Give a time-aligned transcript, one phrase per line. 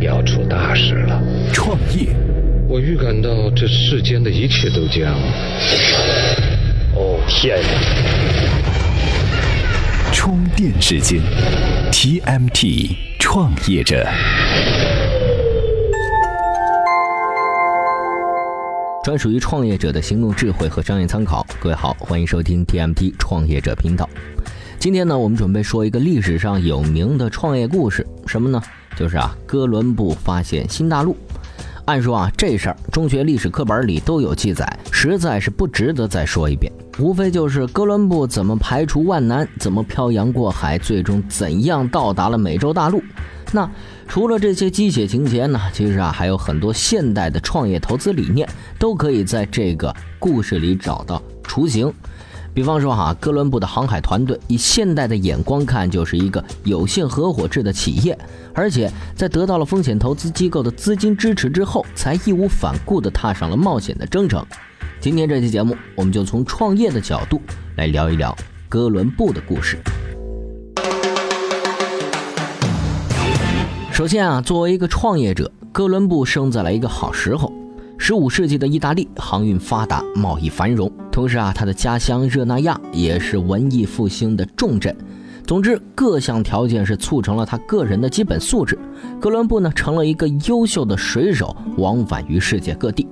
[0.00, 1.22] 要出大事了。
[1.52, 2.08] 创业，
[2.68, 5.12] 我预感到这世间的一切都将……
[6.94, 7.58] 哦天！
[10.12, 11.20] 充电时间
[11.92, 14.06] ，TMT 创业者，
[19.04, 21.46] 专属于创业者的行动智慧和商业参考。
[21.58, 24.08] 各位好，欢迎收听 TMT 创业者频道。
[24.80, 28.62] 今天呢，我们准备说一个历史上有名的创业故事，什么呢？
[28.96, 31.14] 就是啊，哥伦布发现新大陆。
[31.84, 36.72] 按说啊，这事儿中学历史课本里都有记载，实在是不值得再说一遍。
[36.98, 43.02] 无非就是哥伦布怎么排除万难，怎么漂洋过海，最终怎样到达了美洲大陆。
[43.52, 43.70] 那
[44.08, 45.60] 除了这些鸡血情节呢？
[45.74, 51.92] 其实啊，还有很多现代的创业投资理念都可以在这个故事里找到雏形。
[52.52, 58.18] 比方说哈，哥伦布的航海团队以现代的眼光看，就是一个有限合伙制的企业，
[58.52, 64.44] 而且在得到了风险投资机构的资金支持之后，才义无反顾地踏上了冒险的征程。
[64.98, 67.40] 今天这期节目，我们就从创业的角度
[67.76, 68.36] 来聊一聊
[68.68, 69.78] 哥伦布的故事。
[73.92, 77.59] 首先啊，作为一个创业者，哥伦布生在了一个好时候。
[78.02, 80.90] 十五世纪的意大利航运发达，贸易繁荣。
[81.12, 84.96] 同时啊，他的家乡热那亚也是文艺复兴的重镇。
[85.46, 88.78] 总之，各项条件是促成了他个人的基本素质。
[89.20, 93.06] 哥伦布呢，成了一个优秀的水手，往返于世界各地。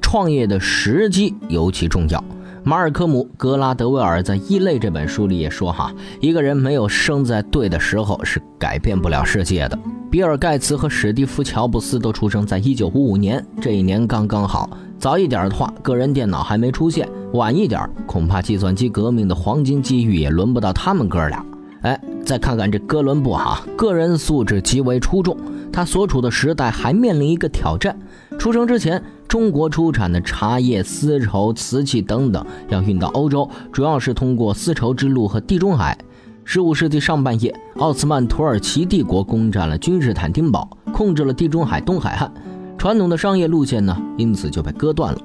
[0.00, 2.24] 创业的时机尤其重要。
[2.64, 9.78] 马尔科姆·格拉德威尔在《异类》这本书里也说：“哈，一个人没有生在对的时候，是改变不了世界的。”
[10.10, 14.68] 比尔·盖茨和史蒂夫·乔布斯都出生在一九五五年，这一年刚刚好。
[14.98, 21.46] 早一点的话，个人电脑还没出现；晚一点，恐怕计算机革命的黄金机遇也轮不到他们哥俩。
[21.82, 25.36] 哎，再看看这哥伦布哈，个人素质极为出众。
[25.72, 27.96] 他所处的时代还面临一个挑战：
[28.36, 35.96] 出生之前，中国出产的茶叶、丝绸、瓷器等等要运到欧洲，主要是通过丝绸之路和地中海。
[36.44, 42.32] 十五世纪上半叶，奥斯曼土耳其帝国攻占了君士坦丁堡，控制了地中海东海岸，
[42.76, 45.20] 传统的商业路线呢，因此就被割断了。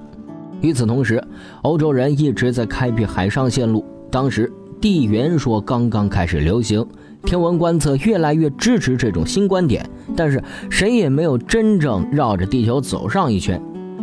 [0.62, 1.24] 与此同时，
[1.64, 3.84] 欧洲人一直在开辟海上线路。
[4.12, 6.86] 当时地缘说刚刚开始流行，
[7.24, 13.59] 天文观测越来越支持这种新观点，但是谁也没有真正绕着地球走上一圈。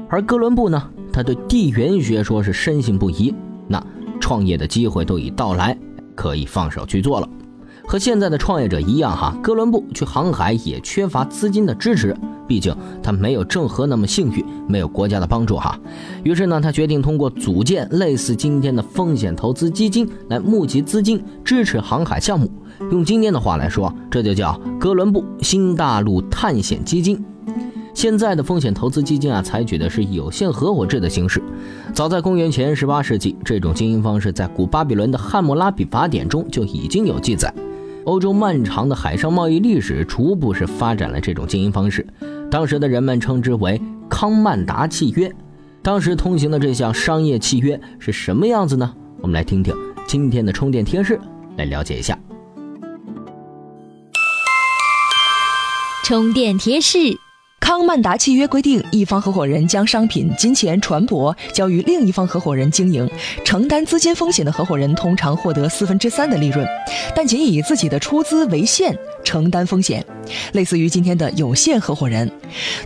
[0.09, 3.33] 而哥伦布呢，他对地缘学说是深信不疑，
[3.69, 3.85] 那
[4.19, 5.79] 创业的机会都已到来。
[6.15, 7.29] 可以放手去做了，
[7.87, 15.79] 和现在的创业者一样哈，哥伦布去航海也缺乏资金的支持，毕竟他没有郑和那么幸运，没有国家的帮助哈。
[16.23, 22.51] 于是呢，他决定通过组建类似今天的风险投资基金来募集资金支持航海项目。
[22.91, 27.25] 用今天的话来说，这就叫哥伦布新大陆探险基金。
[27.95, 31.43] 现在的风险投资基金啊，采取的是有限合伙制的形式。
[31.95, 37.53] 早在公元前十八世纪，这种经营方式在古巴比伦的《汉谟拉比法典》中就已经有记载。
[38.05, 42.05] 欧洲漫长的海上贸易历史逐步是发展了这种经营方式，
[42.51, 45.33] 当时的人们称之为康曼达契约。
[45.83, 48.93] 当时通行的这项商业契约是什么样子呢？
[49.21, 49.73] 我们来听听
[50.07, 51.21] 今天的充电贴士，
[51.57, 52.19] 来了解一下。
[56.05, 57.22] 充电贴士。
[57.63, 63.09] 康曼达契约规定，一方合伙人将商品、金钱、船舶交于另一方合伙人经营，
[63.45, 66.67] 承担资金风险的合伙人通常获得四分之三的利润，
[67.15, 68.93] 但仅以自己的出资为限。
[69.25, 70.05] 承担风险，
[70.53, 72.29] 类似于今天的有限合伙人；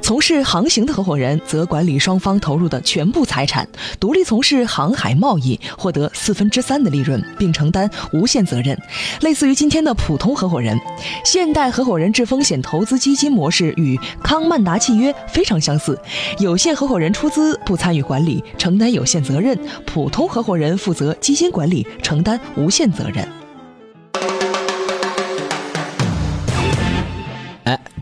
[0.01, 8.79] 从事航行的合伙人则管理双方投入的全部财产，独立从事航海贸易，获得四分之三的利润，并承担无限责任，
[9.21, 10.79] 类似于今天的普通合伙人。
[11.25, 15.99] 现代合伙人制风险投资基金模式与康曼达契约非常相似，
[16.39, 23.27] 有限合伙人出资不参与管理，承担有限责任；普通合伙人负责基金管理，承担无限责任。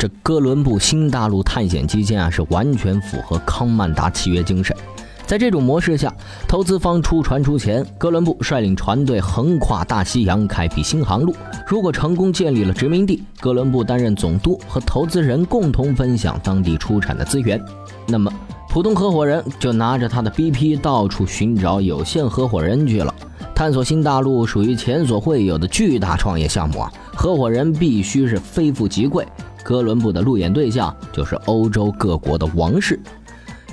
[0.04, 4.76] 这哥伦布新大陆探险基金啊，是完全符合康曼达契约精神。
[5.24, 6.14] 在这种模式下，
[6.46, 11.34] 投资方出船出钱，哥伦布率领船队横跨大西洋，开辟新航路。
[11.66, 17.58] 如果成功建立了殖民地，哥伦布担任总督，和投资人共同分享当地出产的资源。
[18.06, 18.30] 那么，
[18.68, 23.14] 普通合伙人就拿着他的 BP 到处寻找有限合伙人去了。
[23.54, 29.26] 探索新大陆属于前所未有的巨大创业项目啊，合伙人必须是非富即贵。
[29.64, 33.00] 哥伦布的路演对象就是欧洲各国的王室。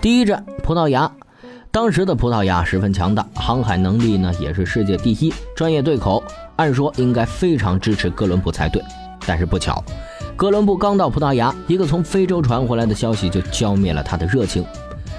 [0.02, 1.12] 第一站葡萄牙，
[1.70, 6.24] 当时的葡萄牙十分强大，航海能力呢也是世界第一，专业对口，
[6.56, 8.82] 按说应该非常支持哥伦布才对。
[9.28, 9.84] 但是不巧，
[10.38, 14.66] 哥伦布刚到葡萄牙，一个从非洲传回来的消息就浇灭了他的热情。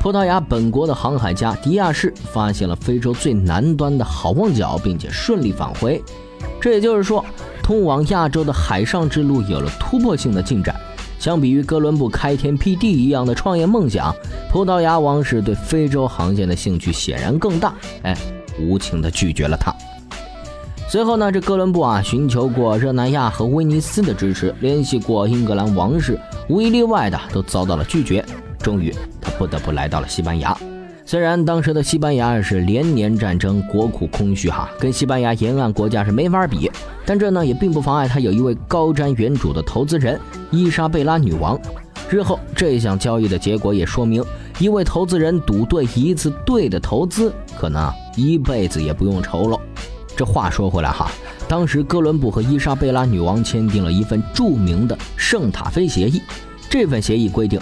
[0.01, 6.03] 葡萄牙本国的航海家迪亚士发现了非洲最南端的好望角，并且顺利返回。
[6.61, 7.25] 这也就是说，
[7.63, 10.75] 通往亚洲的海上之路有了突破性的进展。
[11.19, 14.13] 相比于哥伦布开天辟地一样的创业梦想，
[14.51, 17.73] 葡萄牙王室对非洲航线的兴趣显然更大。
[18.03, 18.17] 哎，
[18.59, 19.73] 无情地拒绝了他。
[20.89, 26.19] 随后呢，这哥伦布啊，寻求过热那亚和威尼斯的支持，联系过英格兰王室，
[26.49, 28.25] 无一例外的都遭到了拒绝。
[28.59, 30.59] 终于，他不得不来到了西班牙。
[31.13, 36.71] 虽然当时的西班牙是连年战争，国库空虚哈，跟西班牙沿岸国家是没法比，
[37.05, 40.19] 但这呢也并不妨碍他有一位高瞻远瞩的投资人
[40.51, 41.61] 伊莎贝拉女王。
[42.09, 44.25] 日后这项交易的结果也说明，
[44.59, 49.61] 一位投资人赌对一次对的投资，可能一辈子也不用愁了。
[50.17, 51.11] 这话说回来哈，
[51.47, 56.23] 当时哥伦布和伊莎贝拉女王签订了一份著名的圣塔菲协议，
[56.71, 57.61] 这份协议规定。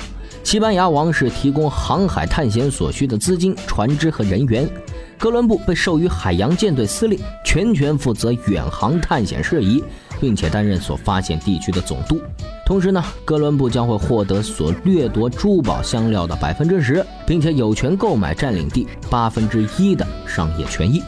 [0.50, 4.68] 西班牙王室提供航海探险所需的资金、船只和人员，
[5.16, 9.80] 哥伦布被授予海洋舰队司令，全权负责远航探险事宜，
[10.20, 12.20] 并且担任所发现地区的总督。
[12.66, 21.00] 同时呢，哥伦布将会获得所掠夺珠宝香料的百分之十，并且有权购买占领地八分之一的商业权益。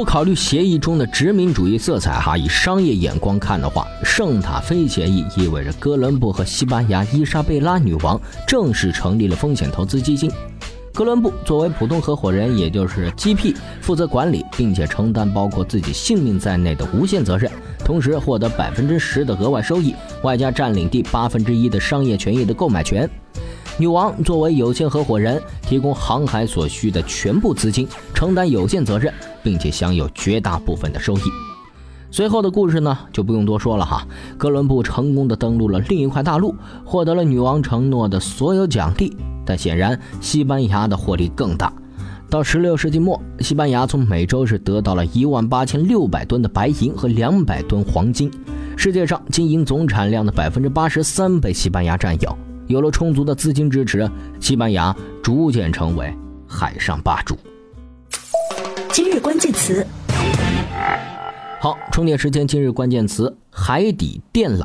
[0.00, 8.18] 不考虑协议中的殖民主义色彩，哈，以商业眼光看的话，圣塔菲协议意味着哥伦布和西班牙伊莎贝拉女王
[8.48, 10.32] 正式成立了风险投资基金。
[10.94, 17.52] 哥伦布作为普通合伙人，也就是 GP，负责管理，并且承担包括自己性命在内的无限责任，
[17.84, 23.06] 同时获得百分之十的额外收益，外加占领地八分之一的商业权益的购买权。
[23.80, 29.10] 女王作为有限合伙人，提供航海所需的全部资金，承担有限责任，
[29.42, 31.22] 并且享有绝大部分的收益。
[32.10, 34.06] 随后的故事呢，就不用多说了哈。
[34.36, 36.54] 哥伦布成功的登陆了另一块大陆，
[36.84, 39.16] 获得了女王承诺的所有奖励。
[39.46, 41.72] 但显然，西班牙的获利更大。
[42.28, 48.30] 到16世纪末，西班牙从美洲是得到了一万八千六百吨的白银和两百吨黄金，
[48.76, 52.36] 世界上金银总产量的百分之八十三被西班牙占有。
[52.70, 54.08] 有了充足的资金支持，
[54.38, 56.14] 西班牙逐渐成为
[56.46, 57.36] 海上霸主。
[58.92, 59.84] 今日关键词，
[61.60, 62.46] 好，充电时间。
[62.46, 64.64] 今日关键词：海底电缆。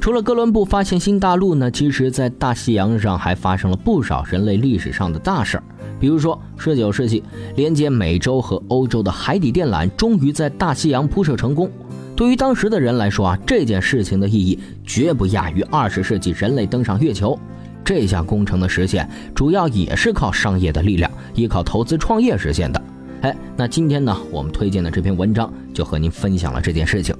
[0.00, 5.62] 除了哥伦布发现新大陆呢，其实，在大西洋上还发生了不少人类历史上的大事儿。
[6.00, 7.22] 比如说，十九世纪，
[7.54, 11.70] 连接美洲和欧洲的海底电缆终于在大西洋铺设成功。
[12.16, 17.38] 对于当时的人来说啊，这件事情的意义绝不亚于二十世纪人类登上月球。
[17.84, 22.82] 这项工程的实现，主要也是靠商业的力量，依靠投资创业实现的。
[23.20, 27.14] 哎，那今天呢，我们推荐的这篇文章就和您分享了这件事情。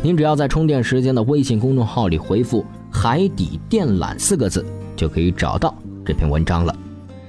[0.00, 4.64] 您只要在充电时间的微信公众号里回复“海底电缆”四个字，
[4.94, 6.74] 就可以找到这篇文章了。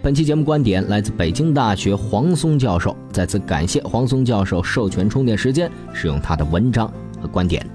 [0.03, 6.89] 本期节目观点来自北京大学黄松教授，再次感谢黄松教授授权充电时间使用他的文章。
[7.21, 7.65] 和观点，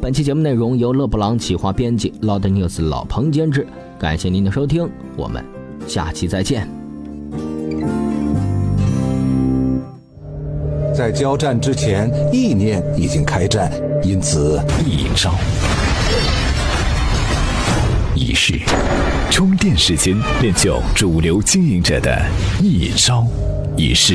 [0.00, 3.66] 本期节目内容由勒布朗企划编辑，Loud News 老彭监制。
[3.98, 5.44] 感谢您的收听，我们
[5.86, 6.68] 下期再见。
[10.94, 15.34] 在交战之前，意念已经开战，因此一招
[18.14, 18.60] 一式，
[19.30, 22.24] 充电时间练就主流经营者的
[22.60, 23.26] 一招
[23.76, 24.14] 一式。